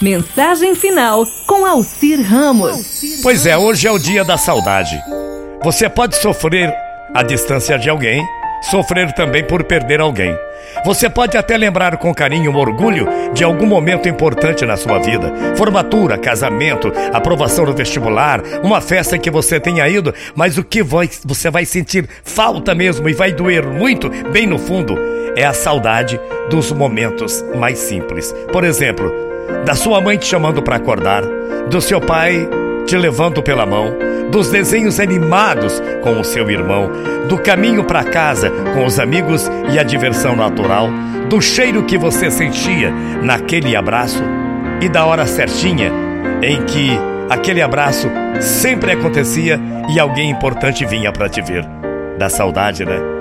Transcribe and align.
Mensagem 0.00 0.74
final 0.74 1.24
com 1.46 1.64
Alcir 1.64 2.20
Ramos. 2.20 3.00
Pois 3.22 3.46
é, 3.46 3.56
hoje 3.56 3.86
é 3.86 3.90
o 3.90 3.98
dia 3.98 4.24
da 4.24 4.36
saudade. 4.36 4.94
Você 5.62 5.88
pode 5.88 6.16
sofrer 6.16 6.72
a 7.14 7.22
distância 7.22 7.78
de 7.78 7.88
alguém, 7.88 8.22
sofrer 8.70 9.12
também 9.12 9.42
por 9.42 9.64
perder 9.64 10.00
alguém. 10.00 10.36
Você 10.84 11.08
pode 11.08 11.38
até 11.38 11.56
lembrar 11.56 11.96
com 11.96 12.14
carinho 12.14 12.52
um 12.52 12.56
orgulho 12.56 13.08
de 13.32 13.42
algum 13.42 13.64
momento 13.64 14.06
importante 14.06 14.66
na 14.66 14.76
sua 14.76 14.98
vida. 14.98 15.32
Formatura, 15.56 16.18
casamento, 16.18 16.92
aprovação 17.12 17.64
no 17.64 17.72
vestibular, 17.72 18.42
uma 18.62 18.82
festa 18.82 19.18
que 19.18 19.30
você 19.30 19.58
tenha 19.58 19.88
ido, 19.88 20.12
mas 20.34 20.58
o 20.58 20.64
que 20.64 20.82
você 20.82 21.50
vai 21.50 21.64
sentir 21.64 22.06
falta 22.22 22.74
mesmo 22.74 23.08
e 23.08 23.14
vai 23.14 23.32
doer 23.32 23.66
muito, 23.66 24.10
bem 24.30 24.46
no 24.46 24.58
fundo, 24.58 24.94
é 25.34 25.44
a 25.44 25.54
saudade 25.54 26.20
dos 26.50 26.70
momentos 26.70 27.42
mais 27.54 27.78
simples. 27.78 28.34
Por 28.52 28.62
exemplo, 28.62 29.10
da 29.64 29.74
sua 29.74 30.00
mãe 30.00 30.16
te 30.16 30.26
chamando 30.26 30.62
para 30.62 30.76
acordar, 30.76 31.22
do 31.70 31.80
seu 31.80 32.00
pai 32.00 32.48
te 32.86 32.96
levando 32.96 33.42
pela 33.42 33.66
mão, 33.66 33.96
dos 34.30 34.48
desenhos 34.48 35.00
animados 35.00 35.82
com 36.02 36.20
o 36.20 36.24
seu 36.24 36.48
irmão, 36.50 36.88
do 37.28 37.38
caminho 37.38 37.84
para 37.84 38.04
casa 38.04 38.50
com 38.74 38.84
os 38.84 38.98
amigos 38.98 39.50
e 39.72 39.78
a 39.78 39.82
diversão 39.82 40.36
natural, 40.36 40.88
do 41.28 41.40
cheiro 41.40 41.84
que 41.84 41.98
você 41.98 42.30
sentia 42.30 42.92
naquele 43.22 43.74
abraço 43.74 44.22
e 44.80 44.88
da 44.88 45.04
hora 45.04 45.26
certinha 45.26 45.90
em 46.42 46.62
que 46.64 46.90
aquele 47.28 47.62
abraço 47.62 48.08
sempre 48.40 48.92
acontecia 48.92 49.58
e 49.92 49.98
alguém 49.98 50.30
importante 50.30 50.84
vinha 50.84 51.10
para 51.10 51.28
te 51.28 51.40
ver. 51.42 51.64
Da 52.18 52.28
saudade, 52.28 52.84
né? 52.84 53.15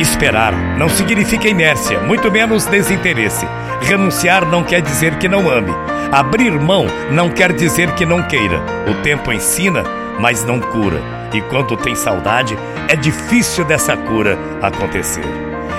Esperar 0.00 0.52
não 0.76 0.88
significa 0.88 1.48
inércia, 1.48 2.00
muito 2.00 2.30
menos 2.30 2.66
desinteresse. 2.66 3.46
Renunciar 3.82 4.44
não 4.46 4.62
quer 4.62 4.82
dizer 4.82 5.16
que 5.16 5.28
não 5.28 5.48
ame. 5.50 5.72
Abrir 6.12 6.52
mão 6.52 6.86
não 7.10 7.30
quer 7.30 7.52
dizer 7.52 7.92
que 7.92 8.04
não 8.04 8.22
queira. 8.22 8.60
O 8.90 9.02
tempo 9.02 9.32
ensina, 9.32 9.82
mas 10.18 10.44
não 10.44 10.60
cura. 10.60 11.00
E 11.32 11.40
quando 11.42 11.76
tem 11.76 11.94
saudade, 11.94 12.56
é 12.88 12.96
difícil 12.96 13.64
dessa 13.64 13.96
cura 13.96 14.38
acontecer. 14.62 15.24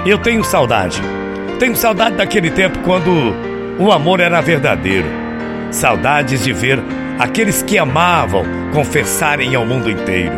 Eu 0.05 0.17
tenho 0.17 0.43
saudade. 0.43 1.01
Tenho 1.59 1.75
saudade 1.75 2.15
daquele 2.15 2.51
tempo 2.51 2.79
quando 2.79 3.35
o 3.79 3.91
amor 3.91 4.19
era 4.19 4.41
verdadeiro. 4.41 5.07
Saudades 5.71 6.43
de 6.43 6.53
ver 6.53 6.79
aqueles 7.19 7.61
que 7.61 7.77
amavam 7.77 8.43
confessarem 8.73 9.55
ao 9.55 9.65
mundo 9.65 9.89
inteiro. 9.89 10.35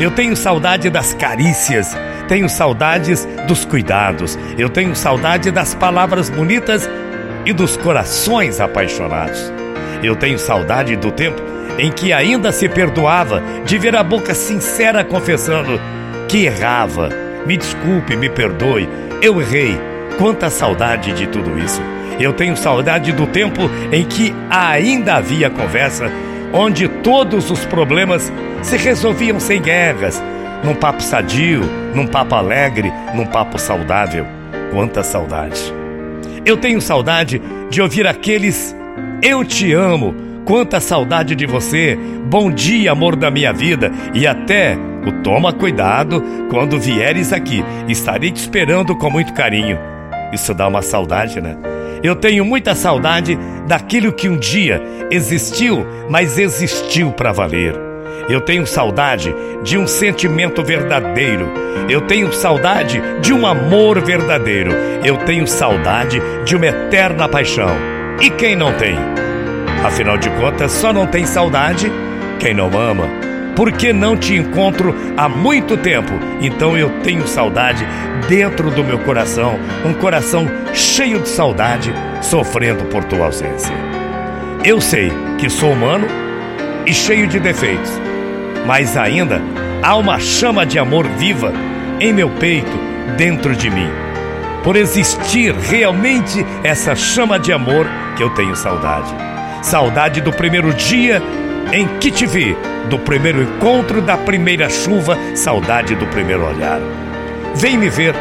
Eu 0.00 0.10
tenho 0.10 0.36
saudade 0.36 0.90
das 0.90 1.14
carícias 1.14 1.96
tenho 2.28 2.48
saudades 2.48 3.26
dos 3.46 3.64
cuidados, 3.64 4.38
eu 4.58 4.68
tenho 4.68 4.94
saudade 4.96 5.50
das 5.50 5.74
palavras 5.74 6.30
bonitas 6.30 6.88
e 7.44 7.52
dos 7.52 7.76
corações 7.76 8.60
apaixonados. 8.60 9.52
Eu 10.02 10.16
tenho 10.16 10.38
saudade 10.38 10.96
do 10.96 11.10
tempo 11.10 11.40
em 11.78 11.90
que 11.90 12.12
ainda 12.12 12.52
se 12.52 12.68
perdoava 12.68 13.42
de 13.64 13.78
ver 13.78 13.96
a 13.96 14.02
boca 14.02 14.34
sincera 14.34 15.04
confessando 15.04 15.80
que 16.28 16.44
errava. 16.44 17.10
Me 17.46 17.56
desculpe, 17.56 18.16
me 18.16 18.28
perdoe, 18.28 18.88
eu 19.20 19.40
errei. 19.40 19.78
Quanta 20.18 20.48
saudade 20.48 21.12
de 21.12 21.26
tudo 21.26 21.58
isso. 21.58 21.82
Eu 22.20 22.32
tenho 22.32 22.56
saudade 22.56 23.10
do 23.12 23.26
tempo 23.26 23.62
em 23.90 24.04
que 24.04 24.32
ainda 24.48 25.16
havia 25.16 25.50
conversa, 25.50 26.10
onde 26.52 26.86
todos 26.86 27.50
os 27.50 27.64
problemas 27.66 28.32
se 28.62 28.76
resolviam 28.76 29.40
sem 29.40 29.60
guerras, 29.60 30.22
num 30.64 30.74
papo 30.74 31.02
sadio, 31.02 31.60
num 31.94 32.06
papo 32.06 32.34
alegre, 32.34 32.90
num 33.14 33.26
papo 33.26 33.58
saudável. 33.58 34.26
Quanta 34.72 35.02
saudade! 35.02 35.60
Eu 36.44 36.56
tenho 36.56 36.80
saudade 36.80 37.40
de 37.70 37.82
ouvir 37.82 38.06
aqueles 38.06 38.74
Eu 39.22 39.44
te 39.44 39.72
amo, 39.72 40.14
quanta 40.44 40.80
saudade 40.80 41.34
de 41.34 41.46
você, 41.46 41.98
bom 42.26 42.50
dia, 42.50 42.92
amor 42.92 43.14
da 43.14 43.30
minha 43.30 43.52
vida, 43.52 43.90
e 44.12 44.26
até 44.26 44.76
o 45.06 45.12
toma 45.22 45.52
cuidado 45.52 46.22
quando 46.50 46.80
vieres 46.80 47.32
aqui, 47.32 47.62
estarei 47.86 48.30
te 48.30 48.40
esperando 48.40 48.96
com 48.96 49.10
muito 49.10 49.32
carinho. 49.34 49.78
Isso 50.32 50.52
dá 50.54 50.66
uma 50.66 50.82
saudade, 50.82 51.40
né? 51.40 51.56
Eu 52.02 52.16
tenho 52.16 52.44
muita 52.44 52.74
saudade 52.74 53.38
daquilo 53.66 54.12
que 54.12 54.28
um 54.28 54.36
dia 54.36 54.82
existiu, 55.10 55.86
mas 56.10 56.38
existiu 56.38 57.12
para 57.12 57.32
valer. 57.32 57.93
Eu 58.28 58.40
tenho 58.40 58.66
saudade 58.66 59.34
de 59.62 59.76
um 59.76 59.86
sentimento 59.86 60.62
verdadeiro. 60.62 61.52
Eu 61.90 62.00
tenho 62.00 62.32
saudade 62.32 63.02
de 63.20 63.34
um 63.34 63.46
amor 63.46 64.00
verdadeiro. 64.00 64.72
Eu 65.04 65.18
tenho 65.18 65.46
saudade 65.46 66.22
de 66.44 66.56
uma 66.56 66.66
eterna 66.66 67.28
paixão. 67.28 67.68
E 68.22 68.30
quem 68.30 68.56
não 68.56 68.72
tem? 68.74 68.96
Afinal 69.84 70.16
de 70.16 70.30
contas, 70.30 70.72
só 70.72 70.90
não 70.90 71.06
tem 71.06 71.26
saudade 71.26 71.92
quem 72.40 72.54
não 72.54 72.68
ama. 72.68 73.04
Porque 73.54 73.92
não 73.92 74.16
te 74.16 74.34
encontro 74.34 74.94
há 75.16 75.28
muito 75.28 75.76
tempo, 75.76 76.12
então 76.40 76.76
eu 76.76 76.90
tenho 77.04 77.28
saudade 77.28 77.86
dentro 78.28 78.68
do 78.68 78.82
meu 78.82 78.98
coração, 78.98 79.60
um 79.84 79.94
coração 79.94 80.48
cheio 80.72 81.20
de 81.20 81.28
saudade, 81.28 81.92
sofrendo 82.20 82.84
por 82.86 83.04
tua 83.04 83.26
ausência. 83.26 83.72
Eu 84.64 84.80
sei 84.80 85.12
que 85.38 85.48
sou 85.48 85.70
humano 85.70 86.06
e 86.84 86.92
cheio 86.92 87.28
de 87.28 87.38
defeitos 87.38 87.92
mas 88.64 88.96
ainda 88.96 89.40
há 89.82 89.94
uma 89.96 90.18
chama 90.18 90.64
de 90.64 90.78
amor 90.78 91.06
viva 91.06 91.52
em 92.00 92.12
meu 92.12 92.30
peito, 92.30 92.78
dentro 93.16 93.54
de 93.54 93.70
mim. 93.70 93.90
Por 94.62 94.76
existir 94.76 95.54
realmente 95.54 96.44
essa 96.62 96.94
chama 96.96 97.38
de 97.38 97.52
amor 97.52 97.86
que 98.16 98.22
eu 98.22 98.30
tenho 98.30 98.56
saudade. 98.56 99.14
Saudade 99.62 100.20
do 100.20 100.32
primeiro 100.32 100.72
dia 100.72 101.22
em 101.72 101.86
que 101.98 102.10
te 102.10 102.26
vi, 102.26 102.56
do 102.88 102.98
primeiro 102.98 103.42
encontro, 103.42 104.00
da 104.00 104.16
primeira 104.16 104.68
chuva, 104.68 105.18
saudade 105.34 105.94
do 105.94 106.06
primeiro 106.06 106.46
olhar. 106.46 106.80
Vem 107.54 107.76
me 107.76 107.88
ver 107.88 108.14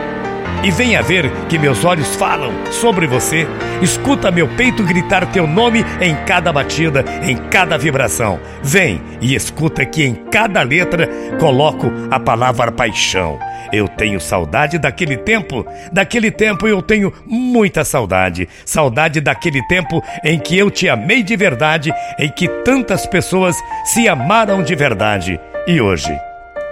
e 0.64 0.72
venha 0.72 1.02
ver 1.02 1.32
que 1.48 1.58
meus 1.58 1.84
olhos 1.86 2.16
falam 2.16 2.52
sobre 2.72 3.08
você. 3.08 3.48
Escuta 3.82 4.32
meu 4.32 4.48
peito 4.48 4.84
gritar 4.84 5.26
teu 5.32 5.48
nome 5.48 5.86
em 6.02 6.16
cada 6.26 6.52
batida, 6.52 7.04
em 7.24 7.36
cada 7.36 7.78
vibração. 7.78 8.40
Vem 8.62 9.02
e 9.22 9.36
escuta 9.36 9.86
que 9.86 10.04
em 10.04 10.16
cada 10.16 10.62
letra 10.62 11.08
coloco 11.40 11.92
a 12.10 12.20
palavra 12.20 12.72
paixão. 12.72 13.40
Eu 13.72 13.88
tenho 13.88 14.20
saudade 14.20 14.78
daquele 14.78 15.18
tempo, 15.18 15.66
daquele 15.92 16.30
tempo 16.30 16.68
eu 16.68 16.82
tenho 16.82 17.12
muita 17.26 17.84
saudade. 17.84 18.48
Saudade 18.66 19.20
daquele 19.20 19.66
tempo 19.68 20.02
em 20.24 20.38
que 20.38 20.58
eu 20.58 20.70
te 20.70 20.88
amei 20.88 21.24
de 21.24 21.36
verdade, 21.36 21.92
em 22.20 22.30
que 22.30 22.48
tantas 22.64 23.08
pessoas 23.08 23.56
se 23.86 24.08
amaram 24.08 24.62
de 24.62 24.76
verdade. 24.76 25.40
E 25.66 25.82
hoje, 25.82 26.16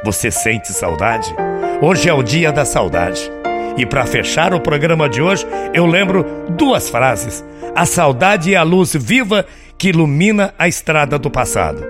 você 0.03 0.29
sente 0.29 0.67
saudade? 0.73 1.33
Hoje 1.81 2.07
é 2.07 2.13
o 2.13 2.21
dia 2.21 2.51
da 2.51 2.65
saudade. 2.65 3.31
E 3.77 3.85
para 3.85 4.05
fechar 4.05 4.53
o 4.53 4.59
programa 4.59 5.07
de 5.09 5.21
hoje, 5.21 5.45
eu 5.73 5.85
lembro 5.85 6.25
duas 6.49 6.89
frases: 6.89 7.43
A 7.75 7.85
saudade 7.85 8.53
é 8.53 8.57
a 8.57 8.63
luz 8.63 8.93
viva 8.93 9.45
que 9.77 9.89
ilumina 9.89 10.53
a 10.57 10.67
estrada 10.67 11.17
do 11.17 11.29
passado. 11.29 11.83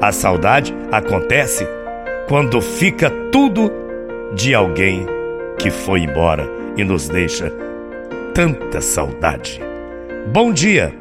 A 0.00 0.12
saudade 0.12 0.74
acontece 0.92 1.66
quando 2.28 2.60
fica 2.60 3.10
tudo 3.30 3.70
de 4.34 4.54
alguém 4.54 5.06
que 5.58 5.70
foi 5.70 6.00
embora 6.00 6.48
e 6.76 6.84
nos 6.84 7.08
deixa 7.08 7.52
tanta 8.34 8.80
saudade. 8.80 9.60
Bom 10.32 10.52
dia, 10.52 10.94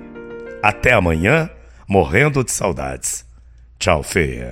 até 0.62 0.94
amanhã, 0.94 1.50
morrendo 1.88 2.44
de 2.44 2.52
saudades. 2.52 3.26
Tchau, 3.80 4.04
feia. 4.04 4.52